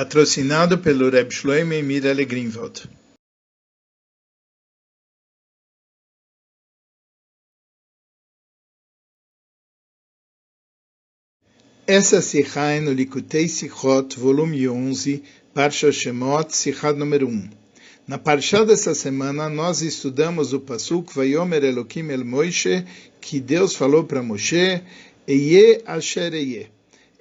[0.00, 2.88] patrocinado pelo Reb Shloime e Mirelle Greenwald.
[11.86, 15.22] Essa Sikha é no Likutei Sichot, volume 11,
[15.52, 17.50] Parsha Shemot, Sikha número 1.
[18.08, 22.86] Na Parsha dessa semana, nós estudamos o Pasuk Vayomer Elokim El Moishe,
[23.20, 24.82] que Deus falou para Moshe,
[25.28, 26.70] Eye Asher Eye.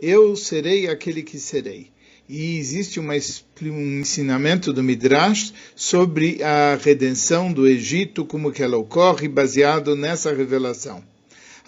[0.01, 1.91] Eu serei aquele que serei.
[2.29, 3.15] E existe uma,
[3.63, 10.31] um ensinamento do Midrash sobre a redenção do Egito, como que ela ocorre, baseado nessa
[10.31, 11.03] revelação.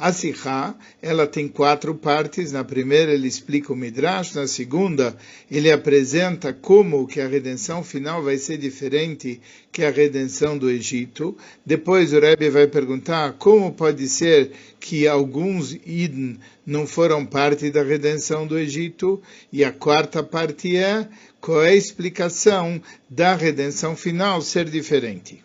[0.03, 2.51] A Sikha, ela tem quatro partes.
[2.51, 5.15] Na primeira ele explica o Midrash, na segunda
[5.49, 9.39] ele apresenta como que a redenção final vai ser diferente
[9.71, 11.37] que a redenção do Egito.
[11.63, 17.83] Depois o Rebbe vai perguntar como pode ser que alguns Iden não foram parte da
[17.83, 19.21] redenção do Egito.
[19.53, 21.07] E a quarta parte é
[21.39, 25.43] qual é a explicação da redenção final ser diferente.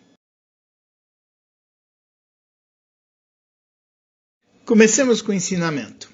[4.67, 6.09] Comecemos com o ensinamento.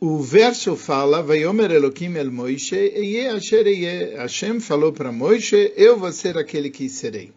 [0.00, 4.16] O verso fala, Vayomer Elohim el Moishe, Eye asher.
[4.16, 7.30] Hashem falou para Moishe, eu vou ser aquele que serei.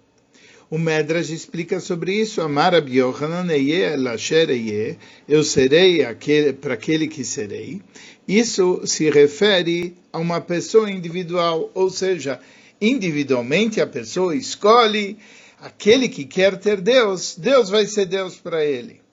[0.67, 4.97] O Medrash explica sobre isso, Amar Eye el asher
[5.29, 7.83] eu serei aquele, para aquele que serei.
[8.27, 12.39] Isso se refere a uma pessoa individual, ou seja,
[12.81, 15.19] individualmente a pessoa escolhe
[15.59, 19.04] aquele que quer ter Deus, Deus vai ser Deus para ele.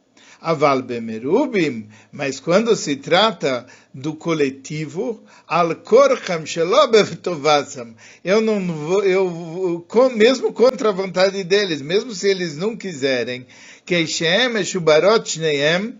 [0.42, 9.86] Aval bemerubim, mas quando se trata do coletivo, al korcham shelobevtovasam, eu não vou, eu
[10.16, 13.46] mesmo contra a vontade deles, mesmo se eles não quiserem,
[13.86, 15.94] que Shem eshubarot shneim,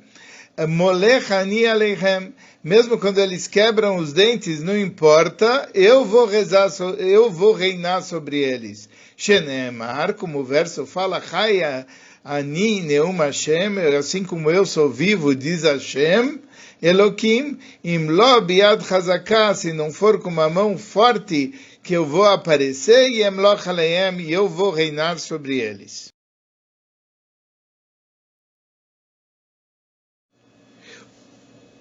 [0.68, 2.34] molech ani aleichem,
[2.64, 6.68] mesmo quando eles quebram os dentes, não importa, eu vou rezar,
[6.98, 8.88] eu vou reinar sobre eles.
[9.16, 11.86] Shenemar, como o verso fala, Chaya
[12.24, 16.40] Ani Neum Hashem, assim como eu sou vivo, diz Hashem,
[16.80, 22.24] Elokim, im lo biad chazaká, se não for com uma mão forte que eu vou
[22.24, 23.56] aparecer, e em lo
[24.20, 26.12] e eu vou reinar sobre eles.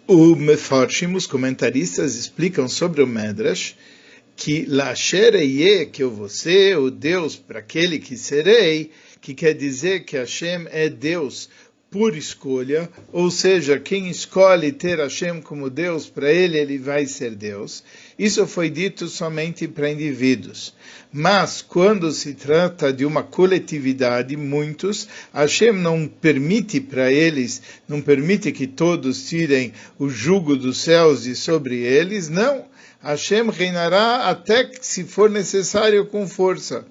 [0.07, 3.75] O Mefarshim, os comentaristas, explicam sobre o Medrash
[4.35, 5.34] que Lasher
[5.91, 8.91] que eu vou ser o Deus para aquele que serei,
[9.22, 11.48] que quer dizer que Hashem é Deus
[11.92, 17.36] por escolha, ou seja, quem escolhe ter Hashem como Deus, para ele ele vai ser
[17.36, 17.84] Deus.
[18.18, 20.74] Isso foi dito somente para indivíduos.
[21.12, 28.54] Mas quando se trata de uma coletividade, muitos, Hashem não permite para eles, não permite
[28.54, 32.66] que todos tirem o jugo dos céus e sobre eles, não.
[33.04, 36.86] Hashem reinará até que se for necessário com força.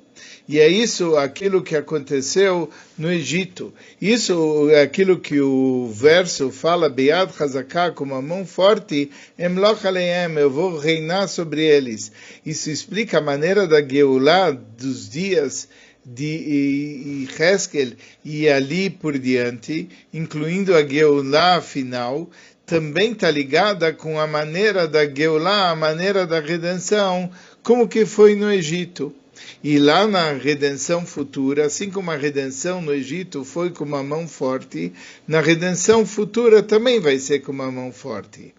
[0.48, 3.72] E é isso aquilo que aconteceu no Egito.
[4.00, 10.34] Isso é aquilo que o verso fala, Bead Hazaká, com uma mão forte, Emloch Aleem,
[10.36, 12.10] eu vou reinar sobre eles.
[12.44, 15.68] Isso explica a maneira da Geulah dos dias
[16.04, 17.92] de Heskel
[18.24, 22.28] e ali por diante, incluindo a Geulah final,
[22.66, 27.30] também está ligada com a maneira da Geulah, a maneira da redenção,
[27.62, 29.14] como que foi no Egito.
[29.62, 34.26] E lá na redenção futura, assim como a redenção no Egito foi com uma mão
[34.26, 34.92] forte,
[35.26, 38.54] na redenção futura também vai ser com uma mão forte.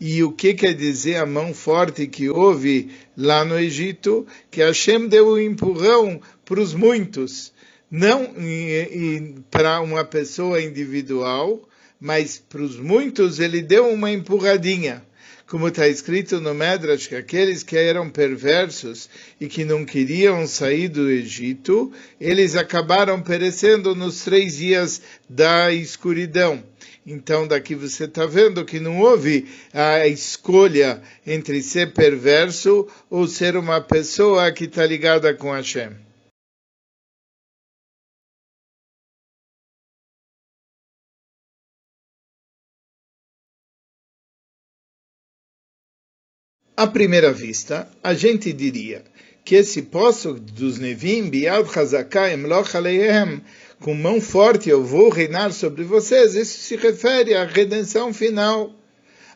[0.00, 4.26] E o que quer dizer a mão forte que houve lá no Egito?
[4.50, 7.52] Que Hashem deu um empurrão para os muitos,
[7.90, 8.34] não
[9.50, 11.62] para uma pessoa individual,
[12.00, 15.02] mas para os muitos ele deu uma empurradinha
[15.52, 19.06] como está escrito no Medrash, que aqueles que eram perversos
[19.38, 26.64] e que não queriam sair do Egito, eles acabaram perecendo nos três dias da escuridão.
[27.06, 33.54] Então, daqui você está vendo que não houve a escolha entre ser perverso ou ser
[33.54, 35.90] uma pessoa que está ligada com Hashem.
[46.74, 49.04] À primeira vista, a gente diria
[49.44, 53.42] que esse poço dos Nevim, Biad Hazaká Emloch Aleihem,
[53.78, 58.72] com mão forte eu vou reinar sobre vocês, isso se refere à redenção final.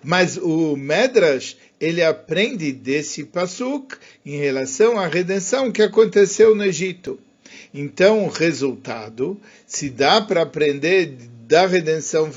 [0.02, 7.18] Mas o Medrash, ele aprende desse pasuk em relação à redenção que aconteceu no Egito.
[7.74, 12.30] Então, o resultado, se dá para aprender da redenção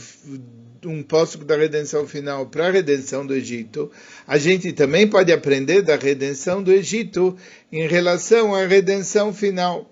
[0.86, 3.92] um posto da redenção final para a redenção do Egito,
[4.28, 7.36] a gente também pode aprender da redenção do Egito
[7.72, 9.90] em relação à redenção final.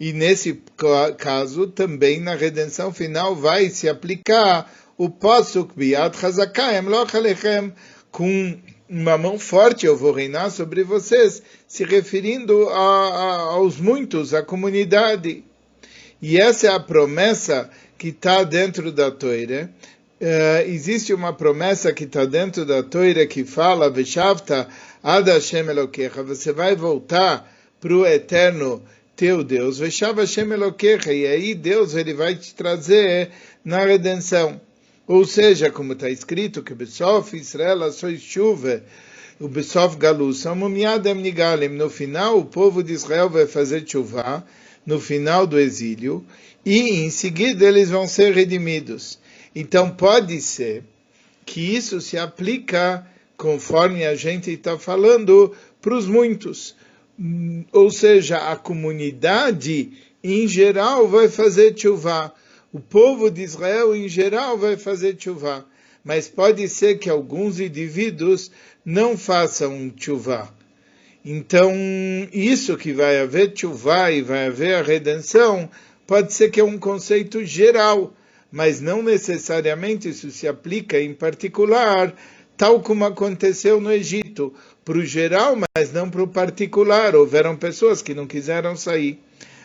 [0.00, 0.60] E nesse
[1.18, 7.72] caso, também na redenção final vai se aplicar o posuk biad chazakayem loch alechem,
[8.10, 8.58] com
[8.88, 14.42] uma mão forte eu vou reinar sobre vocês, se referindo a, a, aos muitos, à
[14.42, 15.44] comunidade.
[16.20, 19.68] E essa é a promessa que está dentro da Torá.
[20.22, 24.68] Uh, existe uma promessa que está dentro da Torá que fala, Veshavta
[25.02, 25.28] ad
[26.24, 28.80] você vai voltar para o eterno
[29.16, 30.46] teu Deus, Veshav Hashem
[31.06, 33.30] e aí Deus ele vai te trazer
[33.64, 34.60] na redenção.
[35.08, 38.80] Ou seja, como está escrito, que Besof Israel sois chuva,
[39.40, 44.46] o Besof Galus, no final o povo de Israel vai fazer chuva,
[44.86, 46.24] no final do exílio,
[46.64, 49.20] e em seguida eles vão ser redimidos.
[49.54, 50.84] Então pode ser
[51.44, 53.06] que isso se aplica,
[53.36, 56.74] conforme a gente está falando, para os muitos.
[57.72, 62.32] Ou seja, a comunidade em geral vai fazer chuva
[62.72, 65.66] o povo de Israel em geral vai fazer chuva,
[66.02, 68.50] mas pode ser que alguns indivíduos
[68.82, 70.52] não façam chuva.
[71.22, 71.70] Então,
[72.32, 75.68] isso que vai haver chuva e vai haver a redenção,
[76.06, 78.14] pode ser que é um conceito geral,
[78.52, 82.14] mas não necessariamente isso se aplica em particular,
[82.56, 84.52] tal como aconteceu no Egito,
[84.84, 87.16] para o geral, mas não para o particular.
[87.16, 89.18] Houveram pessoas que não quiseram sair.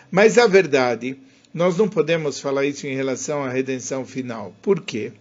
[0.09, 1.17] Mas a verdade
[1.53, 4.55] nós não podemos falar isso em relação à redenção final.
[4.61, 5.11] Por quê?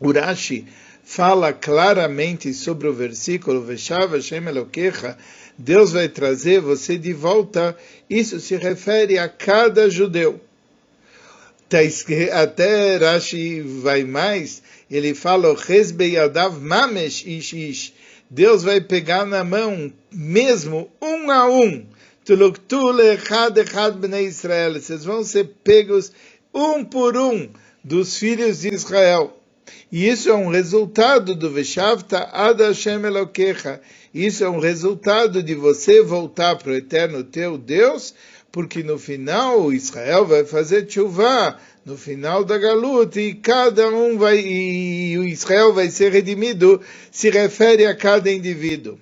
[0.00, 0.66] Urashi
[1.04, 5.16] fala claramente sobre o versículo Veshav Hashem Elokecha,
[5.58, 7.76] Deus vai trazer você de volta.
[8.08, 10.40] Isso se refere a cada judeu.
[11.70, 11.78] Tá
[12.32, 15.46] até Rashi vai mais, ele fala,
[16.60, 17.92] mamesh ish ish.
[18.28, 21.86] Deus vai pegar na mão, mesmo um a um,
[24.80, 26.10] vocês vão ser pegos
[26.52, 27.48] um por um
[27.84, 29.40] dos filhos de Israel.
[29.92, 33.80] E isso é um resultado do Veshavta Ad Hashem Elokecha.
[34.12, 38.12] Isso é um resultado de você voltar para o eterno teu Deus,
[38.52, 44.38] porque no final Israel vai fazer chuva, no final da galuta, e cada um vai,
[44.38, 46.80] e Israel vai ser redimido,
[47.10, 48.98] se refere a cada indivíduo.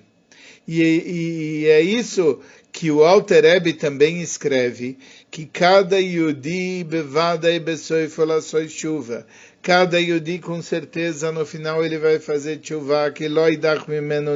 [0.67, 2.39] E, e, e é isso
[2.71, 4.97] que o Alter Rebbe também escreve
[5.31, 9.25] que cada Yudi bevada e besoifolaçoi chuva.
[9.61, 14.31] Cada Yudi com certeza no final ele vai fazer chuva, que loidach mimeno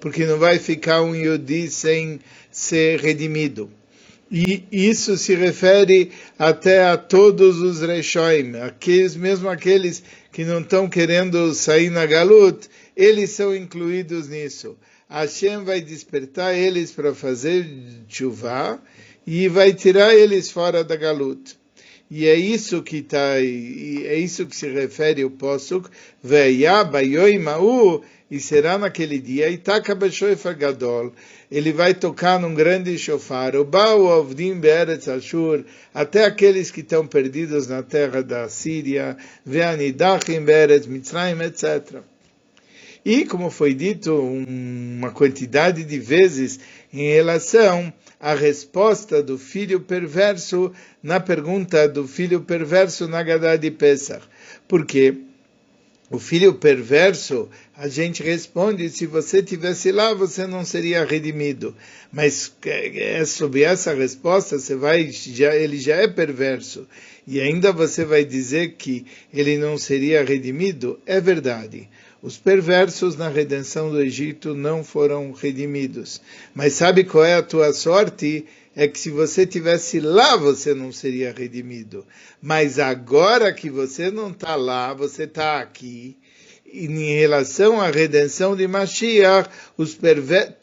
[0.00, 2.20] porque não vai ficar um Yudi sem
[2.50, 3.70] ser redimido.
[4.30, 10.02] E isso se refere até a todos os Reishoim, aqueles, mesmo aqueles
[10.32, 14.76] que não estão querendo sair na Galut, eles são incluídos nisso.
[15.08, 17.64] Hashem vai despertar eles para fazer
[18.08, 18.82] chuva
[19.24, 21.52] e vai tirar eles fora da galuta.
[22.08, 25.88] E é isso que tá, é isso que se refere o posuk,
[28.28, 29.46] e será naquele dia,
[30.56, 31.12] gadol,
[31.50, 37.06] ele vai tocar num grande shofar, o Bau Avdim Beretz Ashur, até aqueles que estão
[37.06, 42.02] perdidos na terra da Síria, Veanidachim Beretz Mitzrayim, etc.
[43.04, 46.58] E, como foi dito uma quantidade de vezes
[46.92, 47.92] em relação
[48.26, 54.26] à resposta do filho perverso na pergunta do filho perverso na Gadá de Pesach.
[54.66, 55.14] Porque
[56.10, 61.72] o filho perverso, a gente responde, se você tivesse lá, você não seria redimido.
[62.12, 66.84] Mas é, é sob essa resposta, você vai, já, ele já é perverso.
[67.28, 70.98] E ainda você vai dizer que ele não seria redimido?
[71.06, 71.88] É verdade.
[72.26, 76.20] Os perversos na redenção do Egito não foram redimidos.
[76.52, 78.44] Mas sabe qual é a tua sorte?
[78.74, 82.04] É que se você tivesse lá, você não seria redimido.
[82.42, 86.16] Mas agora que você não está lá, você está aqui.
[86.64, 89.96] E em relação à redenção de Mashiach, os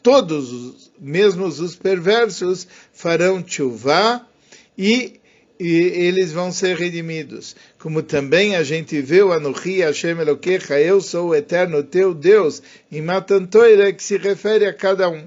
[0.02, 4.20] todos, mesmo os perversos, farão chuva
[4.76, 5.18] e
[5.64, 7.56] e eles vão ser redimidos.
[7.78, 12.62] Como também a gente vê o Anohi Hashem Elokecha, eu sou o eterno teu Deus,
[12.92, 15.26] em Matantoira, que se refere a cada um.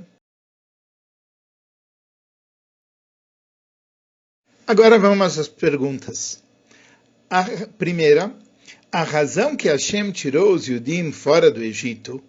[4.68, 6.44] Agora vamos às perguntas.
[7.32, 7.44] A
[7.80, 8.32] primeira,
[8.92, 12.24] a razão que Hashem tirou os Yudim fora do Egito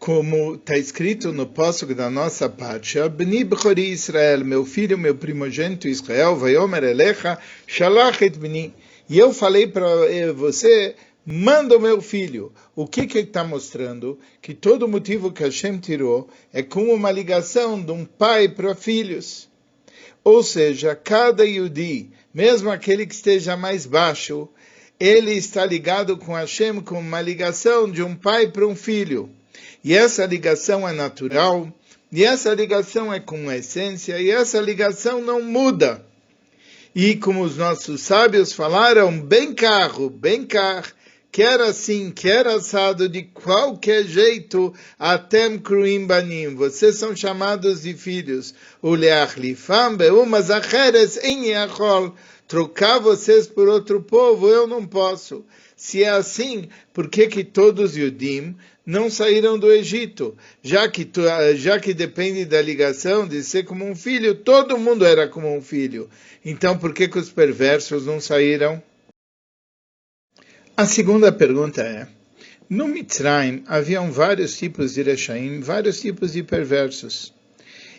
[0.00, 5.86] como está escrito no posto da nossa parte, Bni Bechori Israel, meu filho, meu primogênito
[5.86, 8.72] Israel, Vayomer Elecha, Shalach et Bni.
[9.10, 9.86] E eu falei para
[10.34, 10.94] você
[11.26, 12.50] manda o meu filho.
[12.74, 14.18] O que que está mostrando?
[14.40, 19.50] Que todo motivo que Hashem tirou é como uma ligação de um pai para filhos.
[20.24, 24.48] Ou seja, cada Yudi, mesmo aquele que esteja mais baixo,
[24.98, 29.30] ele está ligado com Hashem com uma ligação de um pai para um filho.
[29.82, 31.72] E essa ligação é natural,
[32.12, 36.04] e essa ligação é com essência, e essa ligação não muda.
[36.94, 40.90] E como os nossos sábios falaram, bem carro, bem carro,
[41.30, 48.52] quer assim, quer assado, de qualquer jeito, atem kruim banim, vocês são chamados de filhos.
[48.82, 52.14] O leachlifam beumas acheres em yachol,
[52.48, 55.44] trocar vocês por outro povo, eu não posso.
[55.76, 58.56] Se é assim, por que que todos Yudim
[58.90, 60.36] não saíram do Egito?
[60.62, 61.08] Já que,
[61.54, 65.62] já que depende da ligação de ser como um filho, todo mundo era como um
[65.62, 66.10] filho.
[66.44, 68.82] Então, por que que os perversos não saíram?
[70.76, 72.08] A segunda pergunta é,
[72.68, 77.32] no Mitzrayim haviam vários tipos de Rechaim, vários tipos de perversos.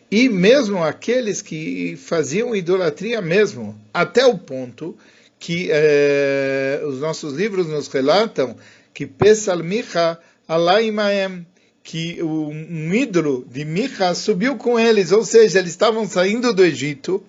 [0.10, 4.98] E mesmo aqueles que faziam idolatria mesmo, até o ponto
[5.40, 8.58] que eh, os nossos livros nos relatam
[8.94, 10.20] que Pesal Micha
[10.54, 11.48] Alaimaem,
[11.82, 17.24] que um ídolo de Micha subiu com eles, ou seja, eles estavam saindo do Egito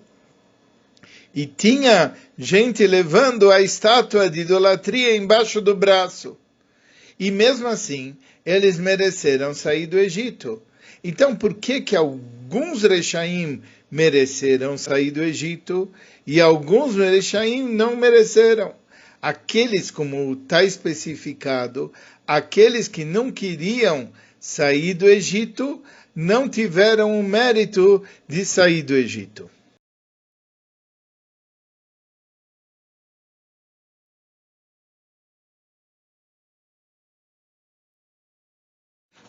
[1.33, 6.37] e tinha gente levando a estátua de idolatria embaixo do braço.
[7.17, 10.61] E mesmo assim, eles mereceram sair do Egito.
[11.01, 15.89] Então, por que que alguns Rechaim mereceram sair do Egito
[16.27, 18.75] e alguns Rechaim não mereceram?
[19.21, 21.93] Aqueles, como está especificado,
[22.27, 25.81] aqueles que não queriam sair do Egito,
[26.15, 29.49] não tiveram o mérito de sair do Egito.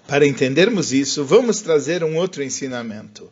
[0.06, 3.24] Para entendermos isso, vamos trazer um outro ensinamento.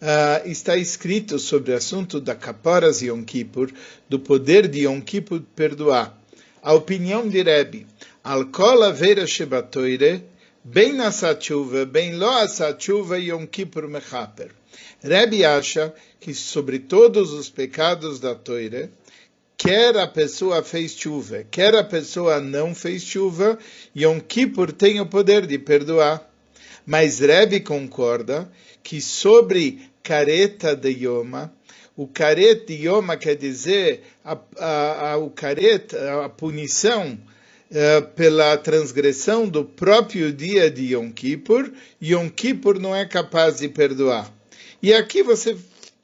[0.00, 3.72] Uh, está escrito sobre o assunto da Kaparas Yom Kippur,
[4.08, 6.16] do poder de Yom Kippur perdoar.
[6.62, 7.84] A opinião de Rebbe,
[8.30, 10.22] Alkol Aveira Shebatoire,
[10.62, 14.50] bem na Sachuva, bem lo Sachuva Yom Kippur Mechaper.
[15.00, 18.90] Rebbe acha que sobre todos os pecados da Toire,
[19.56, 23.58] quer a pessoa fez chuva, quer a pessoa não fez chuva,
[23.96, 26.30] Yom Kippur tem o poder de perdoar.
[26.84, 31.50] Mas Rebbe concorda que sobre careta de Yoma,
[31.96, 37.18] o caret de Yoma quer dizer a, a, a, o caret, a punição
[37.70, 41.70] uh, pela transgressão do próprio dia de Yom Kippur,
[42.02, 44.32] Yom Kippur não é capaz de perdoar.
[44.82, 45.56] E aqui você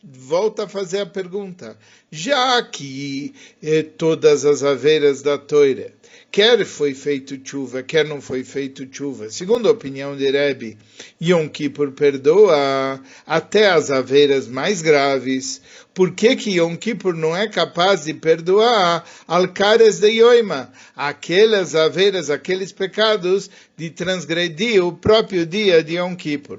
[0.03, 1.79] volta a fazer a pergunta,
[2.11, 5.93] já que eh, todas as aveiras da toira,
[6.35, 10.77] quer foi feito chuva, quer não foi feito chuva, segundo a opinião de Rebbe,
[11.23, 15.63] Yom Kippur perdoa até as aveiras mais graves,
[15.95, 22.29] por que que Yom Kippur não é capaz de perdoar alcares de Yoima, aquelas aveiras,
[22.29, 26.59] aqueles pecados de transgredir o próprio dia de Yom Kippur?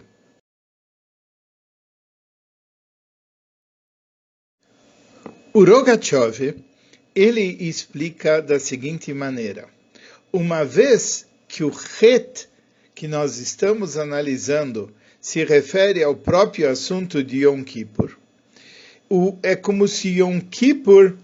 [5.53, 6.63] O Rogachev,
[7.15, 9.67] ele explica da seguinte maneira:
[10.31, 12.47] uma vez que o Het
[12.93, 18.17] que nós estamos analisando se refere ao próprio assunto de Yom Kippur,
[19.09, 21.15] o, é como se Yom Kippur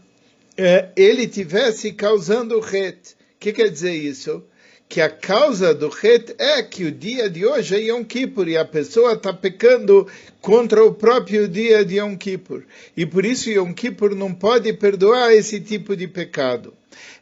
[0.58, 3.16] é, ele tivesse causando o Het.
[3.36, 4.44] O que quer dizer isso?
[4.92, 8.58] Que a causa do het é que o dia de hoje é Yom Kippur e
[8.58, 10.06] a pessoa está pecando
[10.42, 12.64] contra o próprio dia de Yom Kippur.
[12.98, 16.74] E por isso Yom Kippur não pode perdoar esse tipo de pecado.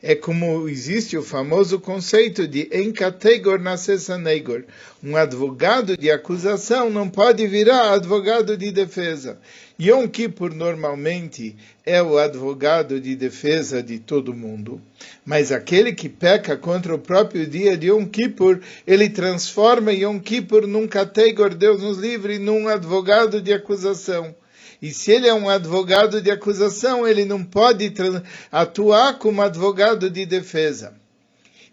[0.02, 4.64] É como existe o famoso conceito de encategor nascesanegor.
[5.04, 9.40] Um advogado de acusação não pode virar advogado de defesa.
[9.82, 14.82] Yom Kippur normalmente é o advogado de defesa de todo mundo,
[15.26, 20.68] mas aquele que peca contra o próprio dia de Yom Kippur, ele transforma Yom Kippur
[20.68, 24.36] num categor, Deus nos livre, num advogado de acusação.
[24.82, 27.94] E se ele é um advogado de acusação, ele não pode
[28.52, 30.94] atuar como advogado de defesa.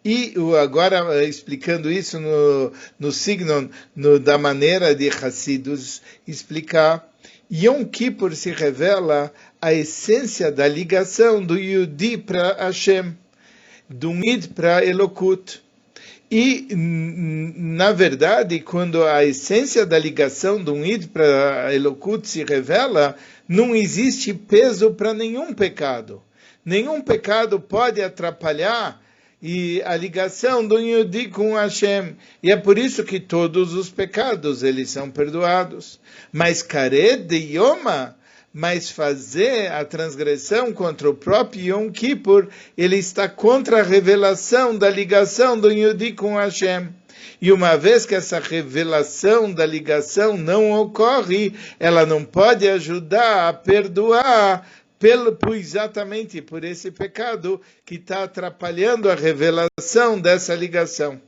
[0.04, 7.08] E agora, explicando isso no, no signo no, da maneira de Hassidus explicar,
[7.50, 13.16] Yom Kippur se revela a essência da ligação do Yudi para Hashem,
[13.88, 15.62] do Mid para Elokut.
[16.30, 23.16] E, na verdade, quando a essência da ligação do Id para Elokut se revela,
[23.48, 26.20] não existe peso para nenhum pecado.
[26.64, 29.00] Nenhum pecado pode atrapalhar
[29.40, 32.16] e a ligação do Yudi com Hashem.
[32.42, 36.00] E é por isso que todos os pecados eles são perdoados.
[36.32, 38.16] Mas Kared de Yoma,
[38.58, 44.88] mas fazer a transgressão contra o próprio Yom Kippur, ele está contra a revelação da
[44.88, 46.88] ligação do Yudi com Hashem.
[47.38, 53.52] E uma vez que essa revelação da ligação não ocorre, ela não pode ajudar a
[53.52, 54.66] perdoar
[54.98, 61.20] pelo, exatamente por esse pecado que está atrapalhando a revelação dessa ligação.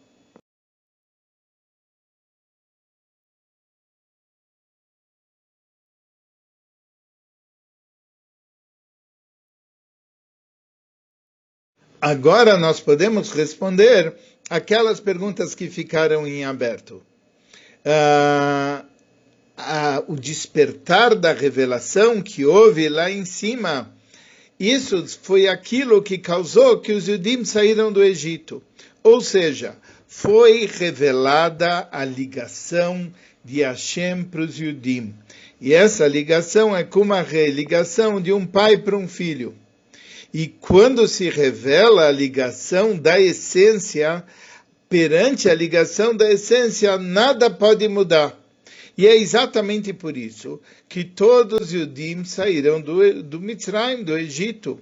[12.01, 14.15] Agora nós podemos responder
[14.49, 17.03] aquelas perguntas que ficaram em aberto.
[17.85, 18.85] Uh,
[19.59, 23.93] uh, o despertar da revelação que houve lá em cima,
[24.61, 28.63] isso foi aquilo que causou que os Yudim saíram do Egito.
[29.03, 29.77] Ou seja,
[30.07, 33.13] foi revelada a ligação
[33.45, 35.15] de Hashem para os Yudim.
[35.61, 39.57] E essa ligação é como a ligação de um pai para um filho.
[40.33, 44.25] E quando se revela a ligação da essência,
[44.89, 48.39] perante a ligação da essência, nada pode mudar.
[48.97, 54.81] E é exatamente por isso que todos os Yudim saíram do, do Mitzrayim, do Egito.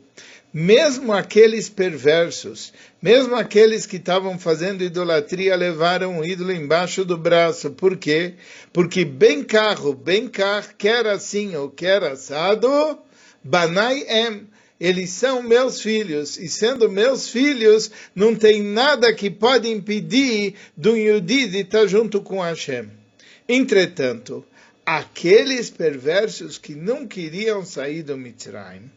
[0.53, 2.73] Mesmo aqueles perversos,
[3.03, 7.73] mesmo aqueles que estavam fazendo idolatria, levaram o ídolo embaixo do braço.
[7.73, 8.35] Por quê?
[8.73, 10.31] Porque bem carro, bem
[10.79, 12.99] quer assim ou quer assado,
[13.45, 19.69] Banai Em eles são meus filhos, e sendo meus filhos, não tem nada que pode
[19.69, 22.91] impedir do Yudi de estar junto com Hashem.
[23.49, 24.45] Entretanto,
[24.85, 28.91] aqueles perversos que não queriam sair do Mitzrayim,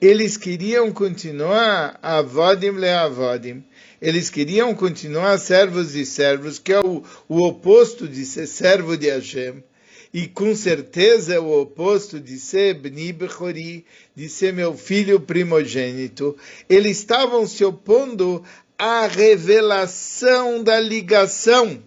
[0.00, 3.62] eles queriam continuar avodim le avodim,
[4.00, 9.08] eles queriam continuar servos e servos, que é o, o oposto de ser servo de
[9.08, 9.62] Hashem
[10.12, 16.36] e com certeza é o oposto de ser Bni Bechori, de ser meu filho primogênito.
[16.68, 18.44] Eles estavam se opondo
[18.78, 21.82] à revelação da ligação.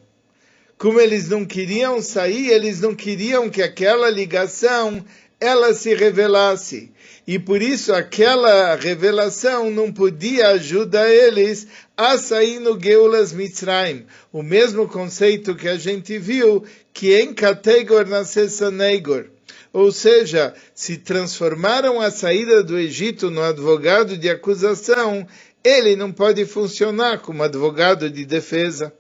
[0.78, 5.06] Como eles não queriam sair, eles não queriam que aquela ligação
[5.46, 6.92] ela se revelasse.
[7.28, 14.06] E por isso aquela revelação não podia ajudar eles a sair no Geulas Mitzrayim.
[14.32, 19.26] O mesmo conceito que a gente viu, que em Kategor nascessa Negor.
[19.74, 25.28] Ou seja, se transformaram a saída do Egito no advogado de acusação,
[25.64, 28.94] ele não pode funcionar como advogado de defesa.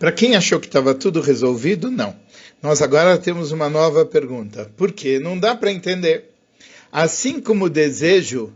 [0.00, 2.16] Para quem achou que estava tudo resolvido, não.
[2.62, 4.72] Nós agora temos uma nova pergunta.
[4.74, 5.18] Por quê?
[5.18, 6.30] Não dá para entender.
[6.90, 8.50] Assim como o desejo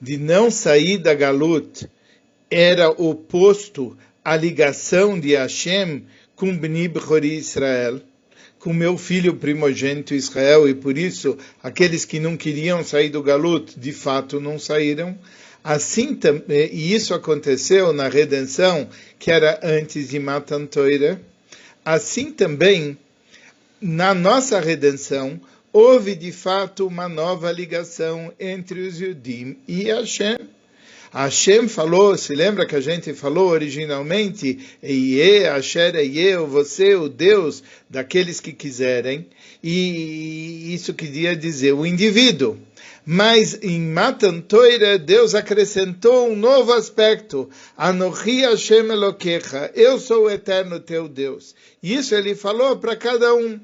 [0.00, 1.86] de não sair da Galut
[2.50, 8.00] era oposto à ligação de Hashem com Bni Bechori Israel,
[8.58, 13.78] com meu filho primogênito Israel, e por isso aqueles que não queriam sair do Galut,
[13.78, 15.14] de fato não saíram.
[15.68, 16.16] Assim,
[16.48, 21.20] e isso aconteceu na redenção, que era antes de Matan Torah.
[21.84, 22.96] Assim também,
[23.80, 25.40] na nossa redenção,
[25.72, 30.38] houve de fato uma nova ligação entre os Yudim e Hashem.
[31.12, 37.62] Hashem falou, se lembra que a gente falou originalmente, Eie, Asher, Eie, você, o Deus
[37.88, 39.26] daqueles que quiserem,
[39.62, 42.58] e isso queria dizer o indivíduo.
[43.08, 47.48] Mas em Matan Torah, Deus acrescentou um novo aspecto.
[47.76, 49.70] Anochi Hashem Elokecha.
[49.76, 51.54] Eu sou o eterno teu Deus.
[51.80, 53.60] Isso ele falou para cada um.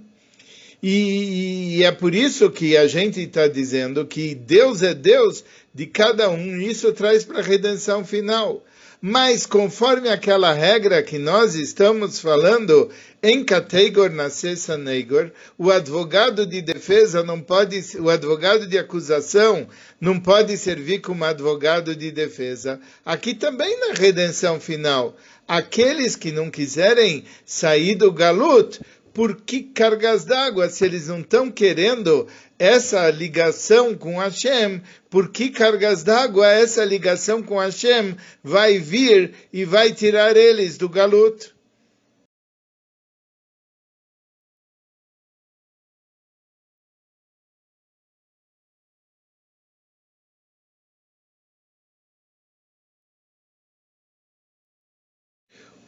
[0.82, 6.28] E, é por isso que a gente está dizendo que Deus é Deus de cada
[6.28, 6.60] um.
[6.60, 8.64] Isso traz para a redenção final.
[9.00, 12.88] Mas conforme aquela regra que nós estamos falando,
[13.20, 19.68] em Kategor Nascessa Negor, o advogado de defesa não pode, o advogado de acusação
[20.00, 22.80] não pode servir como advogado de defesa.
[23.04, 25.16] Aqui também na redenção final,
[25.48, 28.80] aqueles que não quiserem sair do galut,
[29.12, 32.27] por que cargas d'água se eles não estão querendo
[32.59, 39.64] essa ligação com Hashem, por que cargas d'água essa ligação com Hashem vai vir e
[39.64, 41.53] vai tirar eles do galuto?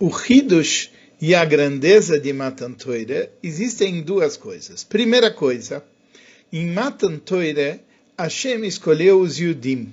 [0.05, 0.91] o Hidush
[1.27, 4.85] e a grandeza de Matan Torah existem duas coisas.
[4.85, 5.83] Primeira coisa,
[6.53, 7.81] em Matan Torah,
[8.19, 9.91] Hashem escolheu os Yudim.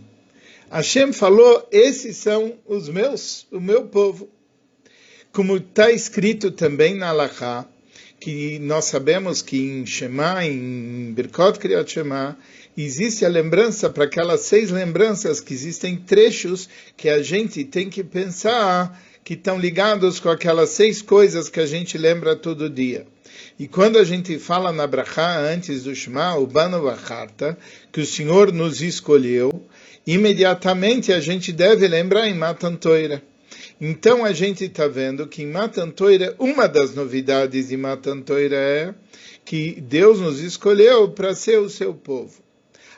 [0.70, 4.28] Hashem falou, esses são os meus, o meu povo.
[5.32, 7.66] Como está escrito também na Alahá,
[8.20, 12.38] que nós sabemos que em Shema, em Birkot Kriyat Shema,
[12.76, 16.68] existe a lembrança para aquelas seis lembranças que existem trechos
[16.98, 21.66] que a gente tem que pensar que estão ligados com aquelas seis coisas que a
[21.66, 23.06] gente lembra todo dia.
[23.60, 27.58] E quando a gente fala na Brachá antes do Shema, o Bano Bacharta,
[27.92, 29.64] que o Senhor nos escolheu,
[30.06, 33.22] imediatamente a gente deve lembrar em Matan Toira.
[33.80, 38.56] Então a gente está vendo que em Matan Toira, uma das novidades de Matan Toira
[38.56, 38.94] é
[39.44, 42.42] que Deus nos escolheu para ser o seu povo.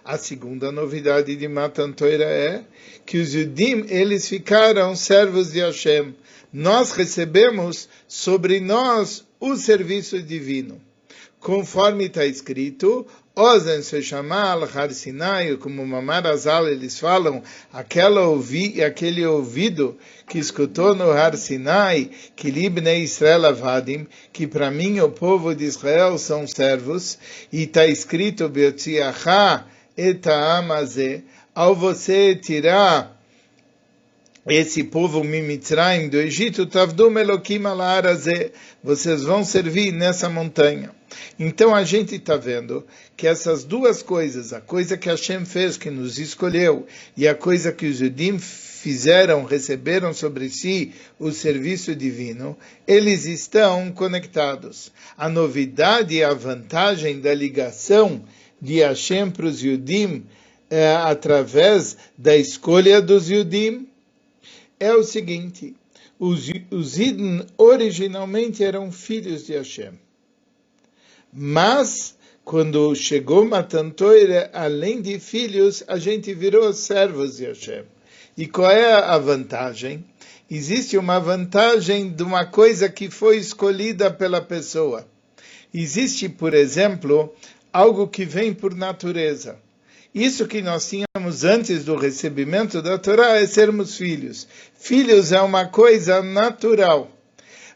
[0.06, 2.66] A segunda novidade de Matan Torah é
[3.06, 6.14] que os Yudim, eles ficaram servos de Hashem.
[6.52, 10.82] Nós recebemos sobre nós o serviço divino.
[11.40, 18.84] Conforme está escrito, Ozen se chamal Har Sinai, como Mamar Azal eles falam, aquela ouvi,
[18.84, 25.10] aquele ouvido que escutou no Har Sinai, que Libnei Israel Avadim, que para mim o
[25.10, 27.18] povo de Israel são servos,
[27.54, 29.66] e está escrito Beotziachá
[29.98, 33.14] eta'amazé, ao você tirar
[34.46, 38.52] esse povo Mimitraim do Egito, Tavdum Elokim alarazé,
[38.84, 40.92] vocês vão servir nessa montanha.
[41.40, 45.90] Então a gente está vendo que essas duas coisas, a coisa que Hashem fez, que
[45.90, 52.58] nos escolheu, e a coisa que os Yudim fizeram, receberam sobre si o serviço divino,
[52.86, 54.92] eles estão conectados.
[55.18, 58.22] A novidade e a vantagem da ligação
[58.64, 60.26] de Hashem para os Yudim
[60.70, 63.90] é, através da escolha dos Yudim
[64.80, 65.76] é o seguinte:
[66.18, 66.98] os, os
[67.58, 70.00] originalmente eram filhos de Hashem.
[71.32, 73.92] Mas, quando chegou Matan
[74.54, 77.84] além de filhos, a gente virou servos de Hashem.
[78.38, 80.06] E qual é a vantagem?
[80.50, 85.06] Existe uma vantagem de uma coisa que foi escolhida pela pessoa.
[85.74, 87.34] Existe, por exemplo,
[87.74, 89.58] algo que vem por natureza.
[90.14, 94.48] Isso que nós tínhamos antes do recebimento da Torá é sermos filhos.
[94.76, 97.10] Filhos é uma coisa natural.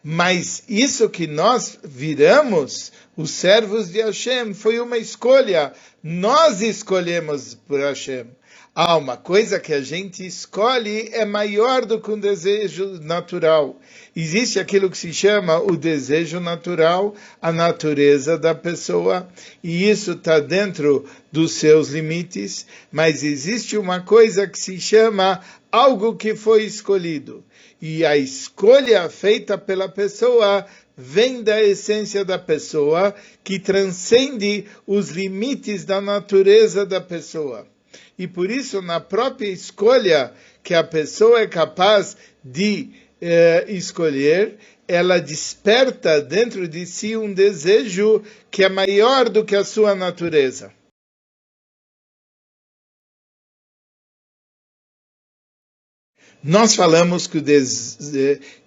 [0.04, 5.74] Mas isso que nós viramos, os servos de Hashem, foi uma escolha.
[6.04, 8.28] Nós escolhemos por Hashem.
[8.80, 13.82] Ah, uma coisa que a gente escolhe é maior do que um desejo natural.
[14.16, 19.28] Existe aquilo que se chama o desejo natural, a natureza da pessoa,
[19.64, 26.16] e isso está dentro dos seus limites, mas existe uma coisa que se chama algo
[26.16, 27.44] que foi escolhido.
[27.82, 35.84] E a escolha feita pela pessoa vem da essência da pessoa, que transcende os limites
[35.84, 37.66] da natureza da pessoa
[38.18, 40.34] e por isso, na própria escolha
[40.64, 44.58] que a pessoa é capaz de eh, escolher,
[44.88, 50.74] ela desperta dentro de si um desejo que é maior do que a sua natureza.
[56.44, 57.42] Nós falamos que,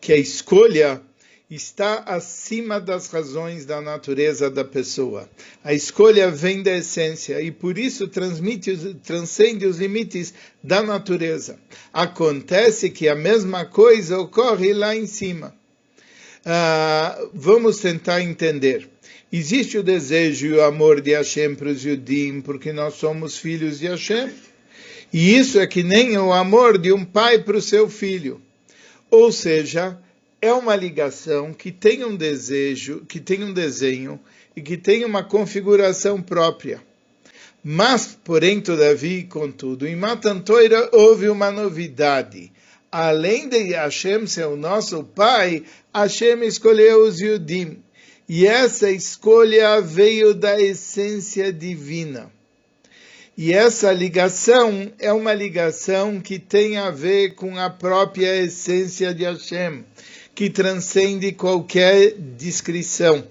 [0.01, 1.03] que a escolha
[1.51, 5.29] está acima das razões da natureza da pessoa.
[5.65, 10.33] A escolha vem da essência e por isso transcende os limites
[10.63, 11.59] da natureza.
[11.93, 15.53] Acontece que a mesma coisa ocorre lá em cima.
[16.47, 18.89] Uh, vamos tentar entender.
[19.33, 23.81] Existe o desejo e o amor de Hashem para os Yudim, porque nós somos filhos
[23.81, 24.31] de Hashem.
[25.13, 28.41] E isso é que nem o amor de um pai para o seu filho.
[29.11, 29.99] Ou seja,
[30.43, 34.19] é uma ligação que tem um desejo, que tem um desenho
[34.57, 36.83] e que tem uma configuração própria.
[37.63, 42.51] Mas, porém, todavia, contudo, em Matantoira houve uma novidade.
[42.91, 45.63] Além de Hashem ser o nosso pai,
[45.95, 47.83] Hashem escolheu os Yudim.
[48.27, 52.33] E essa escolha veio da essência divina.
[53.37, 59.25] E essa ligação é uma ligação que tem a ver com a própria essência de
[59.25, 59.85] Hashem
[60.35, 63.27] que transcende qualquer descrição.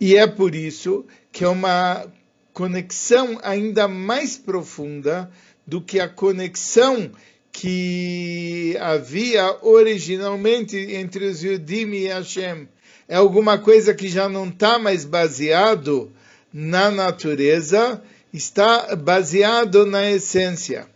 [0.00, 2.06] E é por isso que é uma
[2.52, 5.30] conexão ainda mais profunda
[5.66, 7.10] do que a conexão
[7.52, 12.68] que havia originalmente entre os Yudim e Hashem.
[13.08, 16.12] É alguma coisa que já não está mais baseado
[16.52, 20.88] na natureza, está baseado na essência.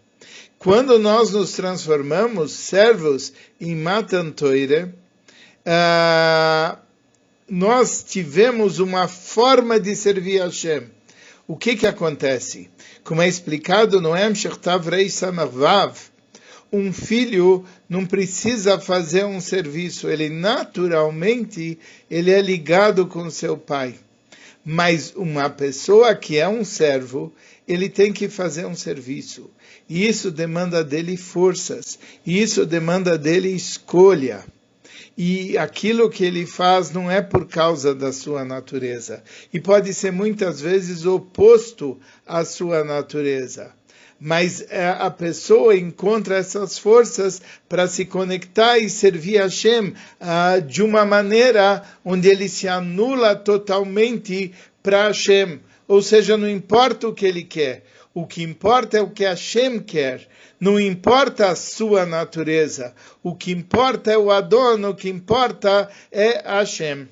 [0.64, 4.84] Quando nós nos transformamos servos em Matan Toire,
[5.66, 6.78] uh,
[7.46, 10.84] nós tivemos uma forma de servir a Hashem.
[11.46, 12.70] O que que acontece?
[13.04, 15.98] Como é explicado no Emshech Tavrei Samarvav,
[16.72, 21.78] um filho não precisa fazer um serviço, ele naturalmente
[22.10, 23.96] ele é ligado com seu pai.
[24.64, 27.32] Mas uma pessoa que é um servo,
[27.68, 29.50] ele tem que fazer um serviço.
[29.88, 34.44] E isso demanda dele forças, e isso demanda dele escolha
[35.16, 39.22] e aquilo que ele faz não é por causa da sua natureza.
[39.52, 43.72] E pode ser muitas vezes oposto à sua natureza.
[44.26, 50.62] Mas é, a pessoa encontra essas forças para se conectar e servir a Hashem uh,
[50.62, 54.50] de uma maneira onde ele se anula totalmente
[54.82, 55.60] para Hashem.
[55.86, 57.84] Ou seja, não importa o que ele quer,
[58.14, 60.26] o que importa é o que Hashem quer.
[60.58, 62.94] Não importa a sua natureza.
[63.22, 67.08] O que importa é o Adon, o que importa é Hashem.